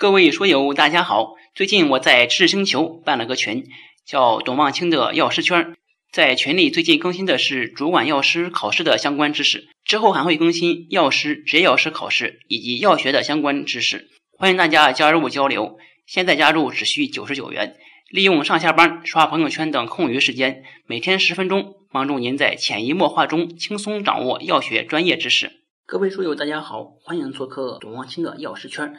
[0.00, 1.34] 各位书友，大家好！
[1.54, 3.66] 最近我在知识星球办了个群，
[4.06, 5.76] 叫“董望清的药师圈”。
[6.10, 14.08] 在群里最近更新的是主管药师考试的相关知识，之后还会更新药师、职业药师考试以及药学的相关知识。
[14.38, 15.76] 欢迎大家加入交流。
[16.06, 17.76] 现在加入只需九十九元，
[18.08, 25.60] 利用上下班、刷朋友圈等空余时间，每天十分钟，帮助您在潜移默化中轻松掌握药学专业知识。
[25.84, 28.94] 各位书友，大家好，欢迎做客董望清的药师圈。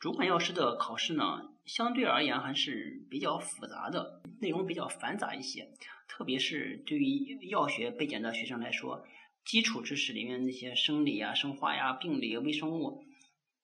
[0.00, 5.72] 主管药师的考试呢，相对而言还是比较复杂的，内容比较繁杂一些。
[6.06, 9.04] 特别是对于药学背景的学生来说，
[9.44, 13.02] 基础知识里面那些生理啊、生化呀、病理、微生物，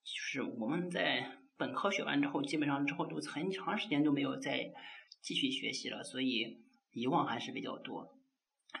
[0.03, 4.73] 就是我们在本科学完之后，基本上之后都很长时间都没有再
[5.21, 8.13] 继续学习了，所以遗忘还是比较多。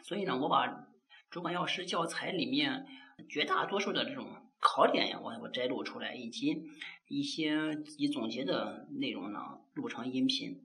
[0.03, 0.89] 所以呢，我把
[1.29, 2.85] 主管药师教材里面
[3.29, 4.27] 绝大多数的这种。
[4.61, 6.63] 考点呀，我我摘录出来，以及
[7.07, 9.39] 一些自己总结的内容呢，
[9.73, 10.59] 录成音频，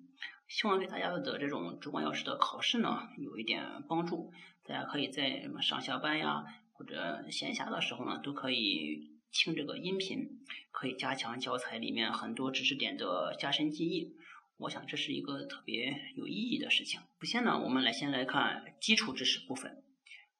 [0.48, 4.32] 希望对大家的这种主管药师的考试呢有一点帮助。
[4.64, 14.14] 大家可以在什么上下班呀，或者闲暇的时候呢，都可以听这个音频，可以加强教材里面很多知识点的加深记忆。
[14.56, 17.00] 我想这是一个特别有意义的事情。
[17.20, 19.82] 首先呢，我们来先来看基础知识部分，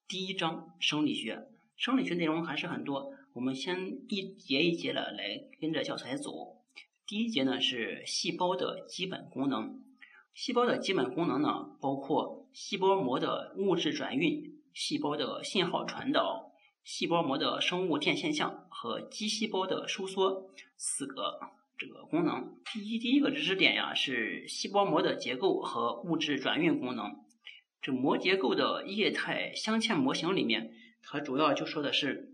[0.09, 3.15] 第一章生理学，生理学内容还是很多。
[3.33, 6.57] 我们先一节一节的来跟着教材走。
[7.07, 9.81] 第一节呢是细胞的基本功能。
[10.35, 16.51] 细胞的基本功能呢包括细胞膜的物质转运、细胞的信号传导、
[16.83, 21.39] 细胞膜的生物电现象和肌细胞的收缩四个
[21.79, 22.57] 这个功能。
[22.73, 27.17] 第一第一个知识点呀是细胞膜的结构和物质转运功能。
[27.81, 30.73] 这膜结构的液态镶嵌模型里面，
[31.05, 32.27] 它主要就说的是。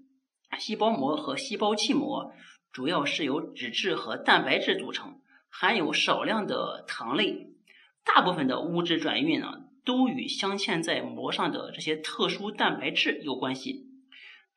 [0.58, 2.33] 细胞膜和细胞器膜
[2.72, 7.48] 主要是由脂质和蛋白质组成，含有少量的糖类。
[8.05, 13.87] 大部分的物质转运呢，都与镶嵌在膜上的这些特殊蛋白质有关系。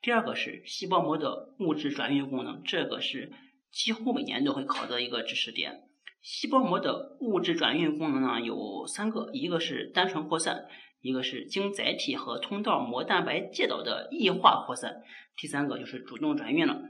[0.02, 3.32] 第二个是细胞膜的物质转运功能，这个是
[3.72, 5.84] 几乎每年都会考的一个知识点。
[6.22, 10.68] 细胞膜的物质转运功能呢有三个，一个是单纯扩散。
[11.02, 15.02] 一个是经载体和通道膜蛋白介导的异化扩散，
[15.36, 16.82] 第三个就是主动转运了。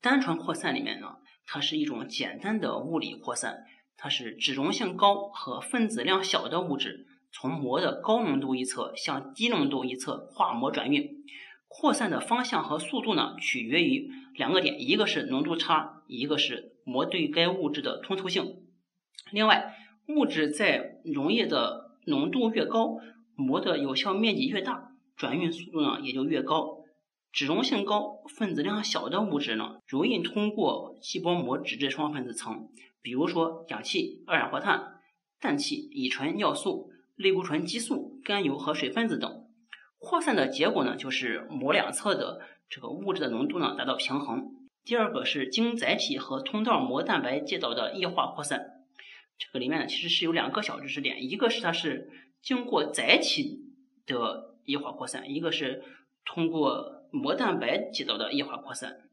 [0.00, 3.64] 单纯扩散里面呢，它是一种简单的物理扩散，
[3.96, 11.20] 它是脂溶性高和分子量小的物质从膜的高浓度一侧向低浓度一侧跨膜转运。
[11.68, 18.56] 扩散的方向和速度呢，取决于两个点，一个是浓度差，一个是膜对该物质的通透性。
[19.30, 19.76] 另外，
[20.08, 22.98] 物质在溶液的浓度越高，
[23.34, 26.84] 膜的有效面积越大，转运速度呢也就越高。
[27.32, 32.68] 脂溶性高、分子量小的物质呢，容易通过细胞膜脂质双分子层，
[33.00, 34.98] 比如说氧气、二氧化碳、
[35.40, 39.46] 氮气、乙醇、尿素、类固醇、激素、甘油和水分子等。
[39.98, 44.48] 扩散的结果呢，就是膜两侧的这个物质的浓度呢达到平衡。
[44.84, 48.79] 第二个是经载体和通道膜蛋白介导的液化扩散。
[49.40, 52.10] 这个里面呢，其实是有两个小知识点，一个是它是
[52.42, 53.72] 经过载体
[54.04, 55.82] 的异化扩散，一个是
[56.26, 59.08] 通过膜蛋白介导的异化扩散。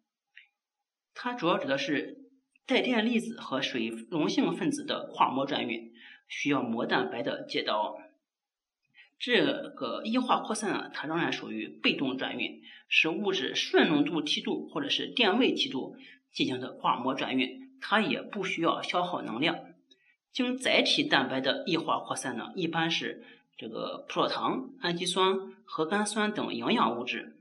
[1.16, 2.30] 它主要指的是
[2.66, 5.94] 带电粒子和水溶性分子的跨膜转运，
[6.28, 7.98] 需要膜蛋白的介导。
[9.18, 15.96] 这个异化扩散啊，它仍然属于被动转运，是物质顺浓度梯度或者是电位梯度
[16.34, 19.58] 进行的跨膜转运，它也不需要消耗能量。
[20.38, 23.24] 经载体蛋白的异化扩散呢，一般是
[23.58, 27.34] 这个葡萄糖、氨基酸、核苷酸等营养物质；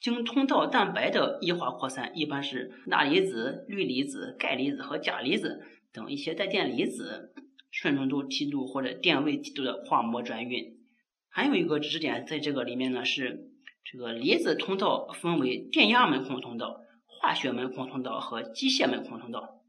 [0.00, 7.32] 经通道蛋白的异化扩散，一般是钠离子、氯离子、钙离子和钾离子等一些带电离子，
[7.70, 10.80] 顺浓度梯度或者电位梯度的跨膜转运。
[11.28, 13.52] 还有一个知识点在这个里面呢，是
[13.84, 19.61] 这个离子通道分为电压门控通道、化学门控通道和机械门控通道。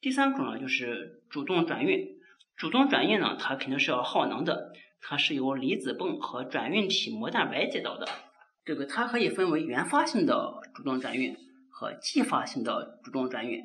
[0.00, 2.18] 第三种呢，就是主动转运。
[2.56, 8.06] 主动转运呢，它肯定是要耗能的，它是由离子泵和转运体膜蛋白介导的。
[8.64, 11.36] 这个它可以分为原发性的主动转运
[11.70, 13.62] 和继发性的主动转运。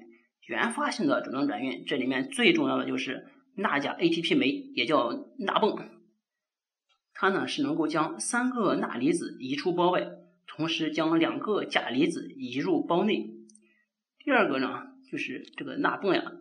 [0.48, 5.90] 原发性的主动转运，这里面最重要的就是钠钾 ATP 酶，也叫钠泵。
[7.14, 10.08] 它呢是能够将三个钠离子移出胞外，
[10.48, 13.30] 同时将两个钾离子移入胞内。
[14.18, 14.93] 第二个呢？
[15.14, 16.32] 就是这个钠泵呀，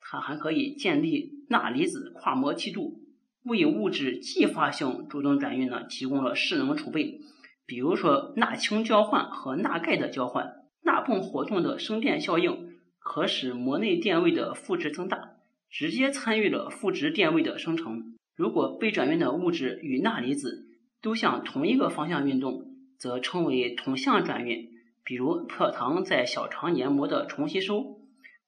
[0.00, 2.98] 它还可以建立钠离子跨膜梯度，
[3.44, 7.20] 为物质继发性主动转运呢提供了势能储备。
[7.66, 15.36] 比如说钠氢交换和钠钙的交换，钠泵活动的生电效应可使膜内电位的负值增大，
[15.70, 18.16] 直接参与了负值电位的生成。
[18.34, 20.66] 如果被转运的物质与钠离子
[21.00, 22.64] 都向同一个方向运动，
[22.98, 24.74] 则称为同向转运。
[25.04, 27.95] 比如葡萄糖在小肠黏膜的重吸收，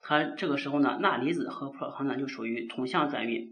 [0.01, 3.51] 它这个时候呢，钠离子和葡萄糖呢就属于同向转运。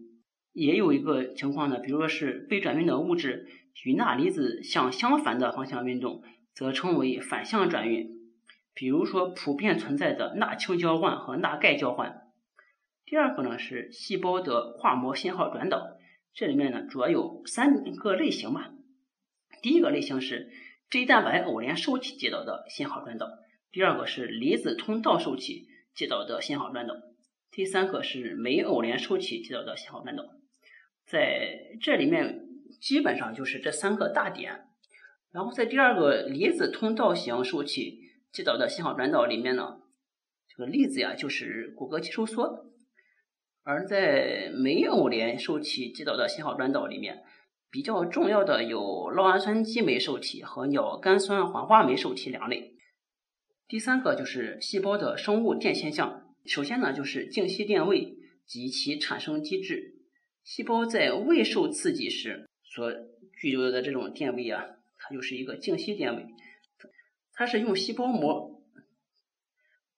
[0.53, 3.47] 也有一个情况呢，比如说是被转运的物质
[3.85, 6.23] 与钠离子向相反的方向运动，
[6.55, 8.09] 则称为反向转运。
[8.73, 12.23] 比如说普遍存在的钠氢交换和钠钙交换。
[13.05, 15.99] 第二个呢是细胞的跨膜信号转导，
[16.35, 18.71] 这里面呢主要有三个类型吧。
[19.63, 20.51] 第一个类型是
[20.91, 23.27] G 蛋白偶联受体接导的信号转导，
[23.73, 26.95] 第二个是离子通道受体接导的信号转导，
[27.51, 30.25] 第三个是酶偶联受体击导的信号转导。
[31.07, 32.47] 在这里面
[32.83, 34.67] 基本上就是这三个大点，
[35.33, 39.79] 然后在第二个离子通道型受体击导的信号转导里面呢，
[40.47, 42.67] 这个例子呀就是骨骼肌收缩；
[43.63, 47.25] 而在酶偶联受体击导的信号转导里面，
[47.71, 48.79] 比较重要的有
[49.11, 52.76] 酪氨酸激酶受体和鸟苷酸环化酶受体两类。
[53.69, 58.17] 第三个就是细胞的生物电现象，首先呢就是静息电位
[58.47, 59.97] 及其产生机制。
[60.45, 62.93] 细胞在未受刺激时所
[63.41, 64.65] 具有的这种电位啊，
[64.97, 66.27] 它就是一个静息电位。
[67.33, 68.63] 它是用细胞膜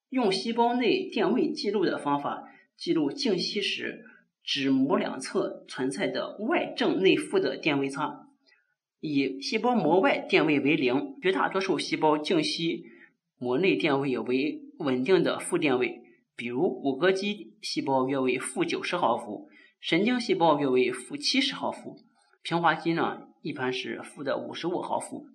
[0.08, 4.06] 用细胞内电位记录的方法记录静息时
[4.42, 8.30] 脂膜两侧存在的外正内负的电位差，
[9.00, 12.86] 以细胞膜外电位为零，绝大多数细胞静息
[13.38, 16.02] 膜内电位为稳定的负电位，
[16.36, 19.48] 比如骨骼肌细胞约为负九十毫伏。
[19.80, 21.98] 神经细胞约为负七十毫伏，
[22.42, 25.26] 平滑肌呢一般是负的五十五毫伏。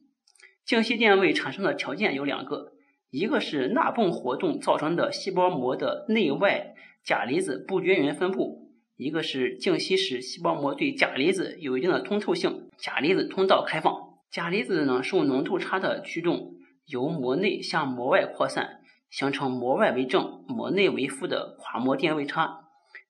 [0.65, 2.73] 静息电位产生的条件有两个，
[3.09, 6.75] 一个是钠泵活动造成的细胞膜的内外
[7.05, 13.93] 钾离子不均匀分布，一个是静息时细胞膜对钾离子有一定的通透性，钾离子通道开放。
[14.29, 22.59] 钾离子呢受浓度差的驱动，由膜内向膜外扩散，形成膜外为正、膜内为负的跨膜电位差。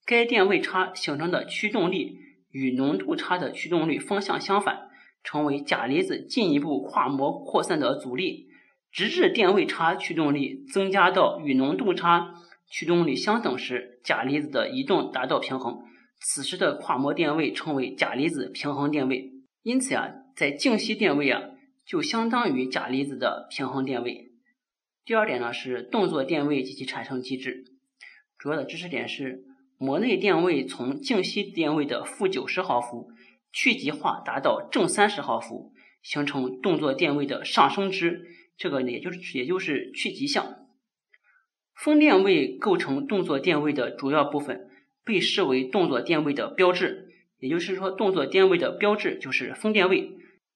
[0.06, 2.18] 该电位差形成的驱动力
[2.52, 4.90] 与浓度差的驱动力方向相反，
[5.24, 8.48] 成为钾离子进一步跨膜扩散的阻力，
[8.92, 12.34] 直至电位差驱动力增加到与浓度差
[12.70, 15.80] 驱动力相等时，钾离子的移动达到平衡。
[16.20, 19.32] 此时的跨膜电位称为钾离子平衡电位。
[19.62, 21.42] 因此啊，在静息电位啊，
[21.86, 24.32] 就相当于钾离子的平衡电位。
[25.06, 27.66] 第二点呢是动作电位及其产生机制，
[28.38, 29.46] 主要的知识点是。
[29.80, 33.10] 膜内电位从静息电位的负九十毫伏
[33.52, 38.22] 去极化达到正三十毫伏，形成动作电位的上升值，
[38.56, 40.68] 这个也就是也就是去极向。
[41.76, 44.70] 风电位构成动作电位的主要部分，
[45.04, 47.10] 被视为动作电位的标志。
[47.40, 50.12] 也就是说，动作电位的标志就是风电位。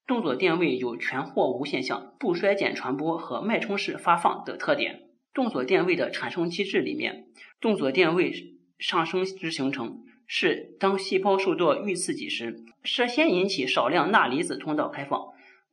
[0.07, 5.01] 动作电位有全或无现象、不衰减传播和脉冲式发放的特点。
[5.33, 7.27] 动作电位的产生机制里面，
[7.62, 8.56] 动作电位。
[8.80, 15.19] 上升之形成是当细胞受到预刺激时，率先引起少量钠离子通道开放，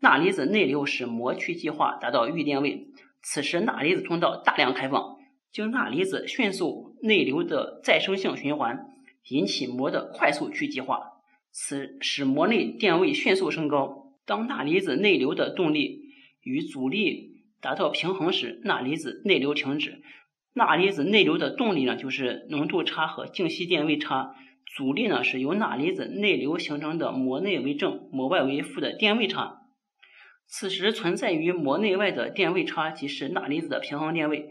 [0.01, 2.89] 钠离子内流使膜去极化达到预电位。
[3.21, 5.19] 此时钠离子通道大量开放，
[5.53, 8.87] 经钠离子迅速内流的再生性循环，
[9.29, 11.13] 引起膜的快速去极化，
[11.53, 14.04] 此使膜内电位迅速升高。
[14.27, 16.01] 当钠离子内流的动力
[16.43, 20.03] 与阻力达到平衡时，钠离子内流停止。
[20.55, 24.35] 钠离子内流的动力呢，就是浓度差和静息电位差；
[24.77, 29.63] 阻力呢，是由钠离子内流形成的膜内为正、膜外为负的电位差。
[30.47, 34.47] 此时存在于膜内外的电位差，即是钠离子的平衡电位。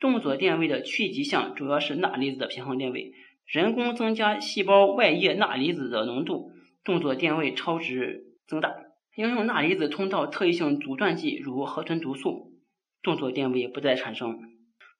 [0.00, 3.12] 动作电位的去极项主要是钠离子的平衡电位。
[3.46, 6.52] 人工增加细胞外液钠离子的浓度，
[6.84, 8.83] 动作电位超值增大。
[9.16, 12.52] 应用钠离子通道特异性阻断剂，如河豚毒素，
[13.00, 14.40] 动作电位不再产生。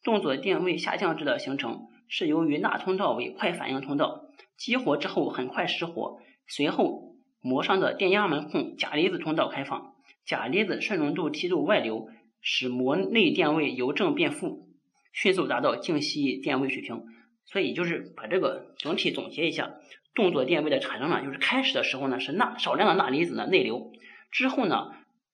[0.04, 9.94] 动作电位下降值的形成是由于钠通道为快反应通道，激活之后很快失活，随后膜上的电压门控钾离子通道开放，
[10.24, 12.06] 钾离子顺浓度梯度外流，
[12.40, 14.68] 使膜内电位由正变负，
[15.12, 17.02] 迅速达到静息电位水平。
[17.46, 19.74] 所以就是把这个整体总结一下，
[20.14, 23.92] 动作电位的产生呢，就是开始的时候呢是钠少量的钠离子呢内流，
[24.34, 24.90] 之后呢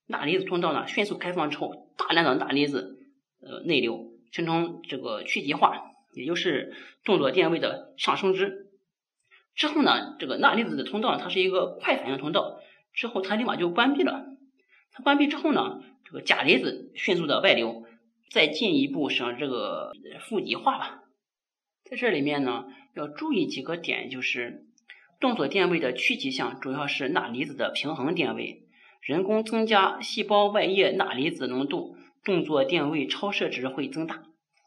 [0.06, 3.00] 钠离子通道呢迅速开放之后，大量的钠离子
[3.40, 4.06] 呃内流。
[4.32, 8.68] 形成这个去极化，也就是动作电位的上升值。
[9.56, 12.60] 之后呢，这个钠离子的通道它是一个快反应通道，
[12.92, 14.26] 之后它立马就关闭了。
[14.92, 17.84] 它关闭之后呢，这个钾离子迅速的外流，
[18.30, 19.90] 再进一步使这个
[20.20, 21.02] 负极化吧。
[21.82, 24.64] 在这里面呢，要注意几个点，就是
[25.18, 28.62] 动作电位的趋极项主要是钠离子的平衡电位，
[29.00, 34.24] 人工增加细胞外液钠离子浓度，动作电位超设值会增大。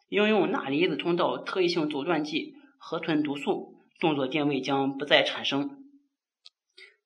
[0.10, 5.84] 应用钠离子通道特异性阻断剂河豚毒素，动作电位将不再产生。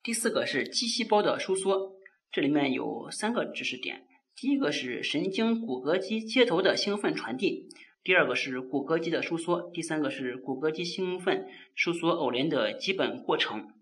[0.01, 1.98] 第四个是肌细胞的收缩，
[2.31, 4.05] 这里面有三个知识点。
[4.36, 7.67] 第一个是神经骨骼肌接头的兴奋传递，
[8.03, 13.74] 第二个是骨骼肌的收缩，第三个是骨骼肌兴奋收缩偶联的基本过程。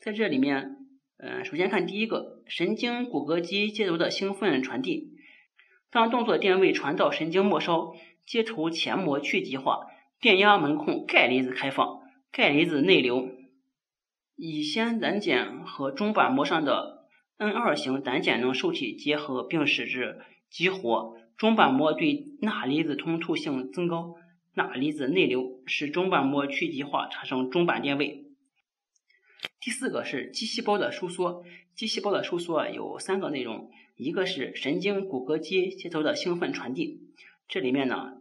[0.00, 0.76] 在这里面，
[1.20, 5.10] 嗯，首先看第一个神经骨骼肌接头的兴奋传递，
[5.90, 7.94] 当动作电位传到神经末梢。
[8.24, 9.86] 接头前膜去极化，
[10.20, 13.26] 电压门控钙离子开放，钙离子内流，
[14.36, 17.08] 乙酰胆碱和中板膜上的
[17.38, 20.18] N 二型胆碱能受体结合，并使之
[20.50, 24.16] 激活，中板膜对钠离子通透性增高，
[24.52, 28.27] 钠离子内流，使中板膜去极化，产生中板电位。
[29.60, 37.00] 第四个是肌细胞的收缩，肌细胞的收缩啊有三个内容，一个是神经骨骼肌接头的兴奋传递，
[37.48, 38.14] 这里面呢。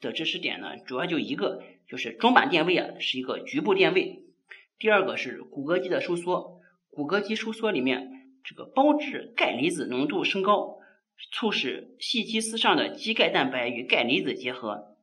[0.00, 4.22] 的知识点呢，主要就一个，就是中板电位啊是一个局部电位。
[4.78, 6.60] 第二个是骨骼肌的收缩，
[6.90, 8.08] 骨骼肌收缩里面
[8.44, 10.78] 这个胞质钙离子浓度升高，
[11.32, 14.96] 促使细肌丝上的肌钙蛋白与钙离子结合，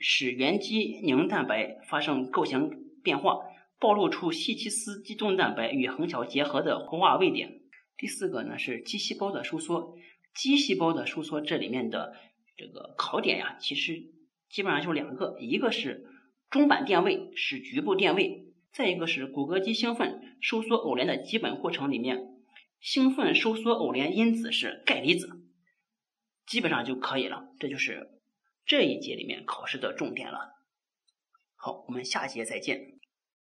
[0.00, 2.70] 使原肌凝蛋白发生构型
[3.04, 3.38] 变化，
[3.80, 7.62] 暴露出细肌丝肌动蛋白与横桥结合的活化位点。
[7.96, 9.96] 第四个呢是肌细胞的收缩，
[10.34, 12.14] 肌细胞的收缩这里面的
[12.56, 14.12] 这个考点呀，其实。
[14.50, 16.08] 基本上就两个，一个是
[16.50, 22.18] 中板电位是局部电位，再一个是骨骼肌兴奋收缩偶联的基本过程里面，
[22.80, 25.28] 兴奋收缩偶联因子是钙离子，
[26.46, 27.44] 基本上就可以了。
[27.60, 28.08] 这就是
[28.66, 30.56] 这一节里面考试的重点了。
[31.54, 32.99] 好，我们下节再见。